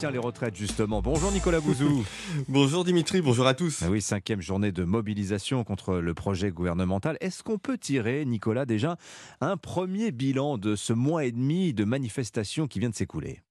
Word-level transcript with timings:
Tiens, 0.00 0.10
les 0.10 0.18
retraites, 0.18 0.56
justement. 0.56 1.02
Bonjour 1.02 1.30
Nicolas 1.30 1.60
Bouzou. 1.60 2.06
bonjour 2.48 2.84
Dimitri, 2.84 3.20
bonjour 3.20 3.46
à 3.46 3.52
tous. 3.52 3.82
Ah 3.82 3.90
oui, 3.90 4.00
cinquième 4.00 4.40
journée 4.40 4.72
de 4.72 4.82
mobilisation 4.82 5.62
contre 5.62 5.96
le 5.96 6.14
projet 6.14 6.50
gouvernemental. 6.50 7.18
Est-ce 7.20 7.42
qu'on 7.42 7.58
peut 7.58 7.76
tirer, 7.76 8.24
Nicolas, 8.24 8.64
déjà 8.64 8.96
un 9.42 9.58
premier 9.58 10.10
bilan 10.10 10.56
de 10.56 10.74
ce 10.74 10.94
mois 10.94 11.26
et 11.26 11.32
demi 11.32 11.74
de 11.74 11.84
manifestations 11.84 12.66
qui 12.66 12.78
vient 12.78 12.88
de 12.88 12.94
s'écouler? 12.94 13.42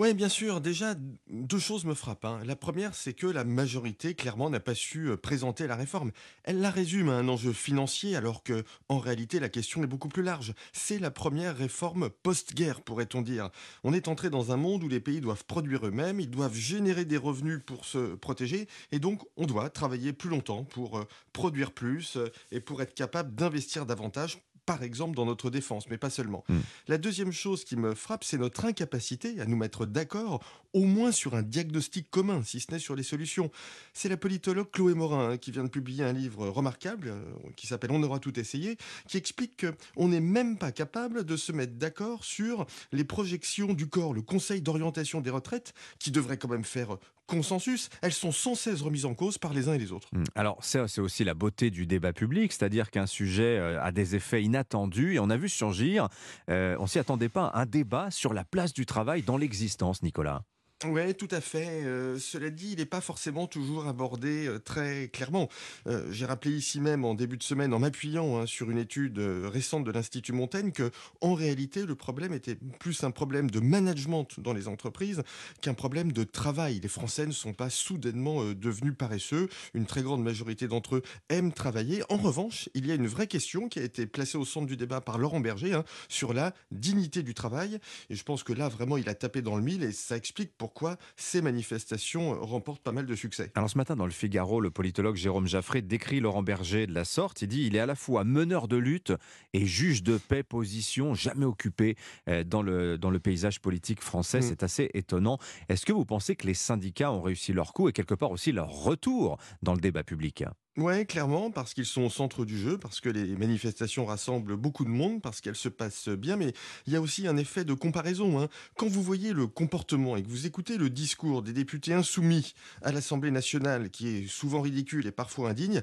Oui, 0.00 0.14
bien 0.14 0.30
sûr. 0.30 0.62
Déjà, 0.62 0.94
deux 1.28 1.58
choses 1.58 1.84
me 1.84 1.92
frappent. 1.92 2.24
Hein. 2.24 2.40
La 2.46 2.56
première, 2.56 2.94
c'est 2.94 3.12
que 3.12 3.26
la 3.26 3.44
majorité, 3.44 4.14
clairement, 4.14 4.48
n'a 4.48 4.58
pas 4.58 4.74
su 4.74 5.10
euh, 5.10 5.18
présenter 5.18 5.66
la 5.66 5.76
réforme. 5.76 6.10
Elle 6.42 6.62
la 6.62 6.70
résume 6.70 7.10
à 7.10 7.16
un 7.16 7.28
enjeu 7.28 7.52
financier, 7.52 8.16
alors 8.16 8.42
que, 8.42 8.64
en 8.88 8.98
réalité, 8.98 9.40
la 9.40 9.50
question 9.50 9.82
est 9.82 9.86
beaucoup 9.86 10.08
plus 10.08 10.22
large. 10.22 10.54
C'est 10.72 10.98
la 10.98 11.10
première 11.10 11.54
réforme 11.54 12.08
post-guerre, 12.08 12.80
pourrait-on 12.80 13.20
dire. 13.20 13.50
On 13.84 13.92
est 13.92 14.08
entré 14.08 14.30
dans 14.30 14.52
un 14.52 14.56
monde 14.56 14.82
où 14.84 14.88
les 14.88 15.00
pays 15.00 15.20
doivent 15.20 15.44
produire 15.44 15.86
eux-mêmes, 15.86 16.18
ils 16.18 16.30
doivent 16.30 16.56
générer 16.56 17.04
des 17.04 17.18
revenus 17.18 17.60
pour 17.66 17.84
se 17.84 18.14
protéger, 18.14 18.68
et 18.92 19.00
donc 19.00 19.20
on 19.36 19.44
doit 19.44 19.68
travailler 19.68 20.14
plus 20.14 20.30
longtemps 20.30 20.64
pour 20.64 20.96
euh, 20.96 21.04
produire 21.34 21.72
plus 21.72 22.16
euh, 22.16 22.32
et 22.52 22.60
pour 22.60 22.80
être 22.80 22.94
capable 22.94 23.34
d'investir 23.34 23.84
davantage 23.84 24.38
par 24.70 24.84
exemple 24.84 25.16
dans 25.16 25.26
notre 25.26 25.50
défense, 25.50 25.88
mais 25.90 25.98
pas 25.98 26.10
seulement. 26.10 26.44
Hmm. 26.48 26.60
La 26.86 26.96
deuxième 26.96 27.32
chose 27.32 27.64
qui 27.64 27.74
me 27.74 27.96
frappe, 27.96 28.22
c'est 28.22 28.38
notre 28.38 28.64
incapacité 28.66 29.40
à 29.40 29.44
nous 29.46 29.56
mettre 29.56 29.84
d'accord, 29.84 30.44
au 30.72 30.84
moins 30.84 31.10
sur 31.10 31.34
un 31.34 31.42
diagnostic 31.42 32.08
commun, 32.08 32.44
si 32.44 32.60
ce 32.60 32.70
n'est 32.70 32.78
sur 32.78 32.94
les 32.94 33.02
solutions. 33.02 33.50
C'est 33.94 34.08
la 34.08 34.16
politologue 34.16 34.70
Chloé 34.70 34.94
Morin 34.94 35.30
hein, 35.30 35.38
qui 35.38 35.50
vient 35.50 35.64
de 35.64 35.68
publier 35.68 36.04
un 36.04 36.12
livre 36.12 36.46
remarquable 36.46 37.08
euh, 37.08 37.20
qui 37.56 37.66
s'appelle 37.66 37.90
On 37.90 38.02
aura 38.04 38.20
tout 38.20 38.38
essayé, 38.38 38.76
qui 39.08 39.16
explique 39.16 39.66
qu'on 39.66 40.06
n'est 40.06 40.20
même 40.20 40.56
pas 40.56 40.70
capable 40.70 41.24
de 41.24 41.36
se 41.36 41.50
mettre 41.50 41.72
d'accord 41.74 42.24
sur 42.24 42.64
les 42.92 43.02
projections 43.02 43.74
du 43.74 43.88
corps, 43.88 44.14
le 44.14 44.22
Conseil 44.22 44.62
d'orientation 44.62 45.20
des 45.20 45.30
retraites, 45.30 45.74
qui 45.98 46.12
devrait 46.12 46.38
quand 46.38 46.48
même 46.48 46.64
faire 46.64 46.96
consensus, 47.30 47.88
elles 48.02 48.12
sont 48.12 48.32
sans 48.32 48.54
cesse 48.54 48.82
remises 48.82 49.06
en 49.06 49.14
cause 49.14 49.38
par 49.38 49.54
les 49.54 49.68
uns 49.68 49.74
et 49.74 49.78
les 49.78 49.92
autres. 49.92 50.08
Hmm. 50.12 50.24
Alors 50.34 50.62
ça, 50.62 50.88
c'est 50.88 51.00
aussi 51.00 51.24
la 51.24 51.34
beauté 51.34 51.70
du 51.70 51.86
débat 51.86 52.12
public, 52.12 52.52
c'est-à-dire 52.52 52.90
qu'un 52.90 53.06
sujet 53.06 53.56
euh, 53.58 53.82
a 53.82 53.92
des 53.92 54.16
effets 54.16 54.42
inattendus 54.42 55.14
et 55.14 55.20
on 55.20 55.30
a 55.30 55.36
vu 55.36 55.48
surgir, 55.48 56.08
euh, 56.50 56.76
on 56.80 56.86
s'y 56.86 56.98
attendait 56.98 57.28
pas, 57.28 57.52
un 57.54 57.66
débat 57.66 58.10
sur 58.10 58.34
la 58.34 58.44
place 58.44 58.72
du 58.72 58.84
travail 58.84 59.22
dans 59.22 59.36
l'existence, 59.36 60.02
Nicolas. 60.02 60.42
Oui, 60.86 61.14
tout 61.14 61.28
à 61.30 61.42
fait. 61.42 61.84
Euh, 61.84 62.18
cela 62.18 62.48
dit, 62.48 62.70
il 62.72 62.78
n'est 62.78 62.86
pas 62.86 63.02
forcément 63.02 63.46
toujours 63.46 63.86
abordé 63.86 64.46
euh, 64.46 64.58
très 64.58 65.08
clairement. 65.08 65.50
Euh, 65.86 66.10
j'ai 66.10 66.24
rappelé 66.24 66.54
ici 66.54 66.80
même 66.80 67.04
en 67.04 67.12
début 67.12 67.36
de 67.36 67.42
semaine, 67.42 67.74
en 67.74 67.80
m'appuyant 67.80 68.38
hein, 68.38 68.46
sur 68.46 68.70
une 68.70 68.78
étude 68.78 69.18
récente 69.18 69.84
de 69.84 69.90
l'Institut 69.90 70.32
Montaigne, 70.32 70.72
que 70.72 70.90
en 71.20 71.34
réalité, 71.34 71.84
le 71.84 71.94
problème 71.96 72.32
était 72.32 72.56
plus 72.78 73.04
un 73.04 73.10
problème 73.10 73.50
de 73.50 73.60
management 73.60 74.40
dans 74.40 74.54
les 74.54 74.68
entreprises 74.68 75.22
qu'un 75.60 75.74
problème 75.74 76.12
de 76.12 76.24
travail. 76.24 76.80
Les 76.80 76.88
Français 76.88 77.26
ne 77.26 77.32
sont 77.32 77.52
pas 77.52 77.68
soudainement 77.68 78.42
devenus 78.44 78.94
paresseux. 78.96 79.50
Une 79.74 79.84
très 79.84 80.00
grande 80.00 80.22
majorité 80.22 80.66
d'entre 80.66 80.96
eux 80.96 81.02
aiment 81.28 81.52
travailler. 81.52 82.02
En 82.08 82.16
revanche, 82.16 82.70
il 82.72 82.86
y 82.86 82.90
a 82.90 82.94
une 82.94 83.06
vraie 83.06 83.26
question 83.26 83.68
qui 83.68 83.80
a 83.80 83.82
été 83.82 84.06
placée 84.06 84.38
au 84.38 84.46
centre 84.46 84.66
du 84.66 84.78
débat 84.78 85.02
par 85.02 85.18
Laurent 85.18 85.40
Berger 85.40 85.74
hein, 85.74 85.84
sur 86.08 86.32
la 86.32 86.54
dignité 86.70 87.22
du 87.22 87.34
travail. 87.34 87.78
Et 88.08 88.14
je 88.14 88.24
pense 88.24 88.42
que 88.42 88.54
là, 88.54 88.70
vraiment, 88.70 88.96
il 88.96 89.10
a 89.10 89.14
tapé 89.14 89.42
dans 89.42 89.56
le 89.56 89.62
mille 89.62 89.82
et 89.82 89.92
ça 89.92 90.16
explique 90.16 90.52
pourquoi 90.56 90.69
pourquoi 90.70 90.98
ces 91.16 91.42
manifestations 91.42 92.40
remportent 92.40 92.82
pas 92.82 92.92
mal 92.92 93.04
de 93.04 93.14
succès. 93.16 93.50
Alors 93.56 93.68
ce 93.68 93.76
matin 93.76 93.96
dans 93.96 94.04
le 94.04 94.12
Figaro, 94.12 94.60
le 94.60 94.70
politologue 94.70 95.16
Jérôme 95.16 95.48
Jaffré 95.48 95.82
décrit 95.82 96.20
Laurent 96.20 96.44
Berger 96.44 96.86
de 96.86 96.94
la 96.94 97.04
sorte. 97.04 97.42
Il 97.42 97.48
dit 97.48 97.66
il 97.66 97.74
est 97.74 97.80
à 97.80 97.86
la 97.86 97.96
fois 97.96 98.22
meneur 98.22 98.68
de 98.68 98.76
lutte 98.76 99.12
et 99.52 99.66
juge 99.66 100.04
de 100.04 100.16
paix, 100.16 100.44
position 100.44 101.12
jamais 101.12 101.44
occupée 101.44 101.96
euh, 102.28 102.44
dans 102.44 102.62
le, 102.62 102.98
dans 102.98 103.10
le 103.10 103.18
paysage 103.18 103.60
politique 103.60 104.00
français. 104.00 104.38
Mm. 104.38 104.42
C'est 104.42 104.62
assez 104.62 104.90
étonnant. 104.94 105.38
Est-ce 105.68 105.84
que 105.84 105.92
vous 105.92 106.04
pensez 106.04 106.36
que 106.36 106.46
les 106.46 106.54
syndicats 106.54 107.10
ont 107.10 107.20
réussi 107.20 107.52
leur 107.52 107.72
coup 107.72 107.88
et 107.88 107.92
quelque 107.92 108.14
part 108.14 108.30
aussi 108.30 108.52
leur 108.52 108.70
retour 108.70 109.38
dans 109.62 109.74
le 109.74 109.80
débat 109.80 110.04
public? 110.04 110.44
Oui, 110.76 111.04
clairement, 111.04 111.50
parce 111.50 111.74
qu'ils 111.74 111.84
sont 111.84 112.02
au 112.02 112.10
centre 112.10 112.44
du 112.44 112.56
jeu, 112.56 112.78
parce 112.78 113.00
que 113.00 113.08
les 113.08 113.36
manifestations 113.36 114.06
rassemblent 114.06 114.56
beaucoup 114.56 114.84
de 114.84 114.90
monde, 114.90 115.20
parce 115.20 115.40
qu'elles 115.40 115.56
se 115.56 115.68
passent 115.68 116.08
bien, 116.08 116.36
mais 116.36 116.52
il 116.86 116.92
y 116.92 116.96
a 116.96 117.00
aussi 117.00 117.26
un 117.26 117.36
effet 117.36 117.64
de 117.64 117.74
comparaison. 117.74 118.40
Hein. 118.40 118.48
Quand 118.76 118.86
vous 118.86 119.02
voyez 119.02 119.32
le 119.32 119.48
comportement 119.48 120.16
et 120.16 120.22
que 120.22 120.28
vous 120.28 120.46
écoutez 120.46 120.78
le 120.78 120.88
discours 120.88 121.42
des 121.42 121.52
députés 121.52 121.92
insoumis 121.92 122.54
à 122.82 122.92
l'Assemblée 122.92 123.32
nationale, 123.32 123.90
qui 123.90 124.08
est 124.08 124.26
souvent 124.28 124.60
ridicule 124.60 125.06
et 125.08 125.12
parfois 125.12 125.50
indigne, 125.50 125.82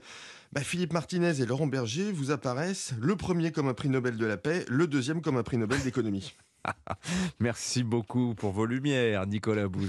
bah, 0.54 0.62
Philippe 0.62 0.94
Martinez 0.94 1.42
et 1.42 1.46
Laurent 1.46 1.68
Berger 1.68 2.14
vous 2.14 2.32
apparaissent 2.32 2.94
le 3.00 3.18
premier 3.18 3.52
comme 3.52 3.68
un 3.68 3.74
prix 3.74 3.90
Nobel 3.90 4.16
de 4.16 4.26
la 4.26 4.38
paix, 4.38 4.64
le 4.70 4.88
deuxième 4.88 5.22
comme 5.22 5.36
un 5.36 5.44
prix 5.44 5.58
Nobel 5.58 5.84
d'économie. 5.84 6.34
Merci 7.40 7.84
beaucoup 7.84 8.36
pour 8.36 8.52
vos 8.52 8.66
lumières, 8.66 9.28
Nicolas 9.28 9.68
Bouz. 9.68 9.86